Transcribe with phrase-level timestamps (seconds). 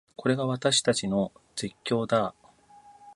[0.17, 2.47] これが私たちの絶唱だー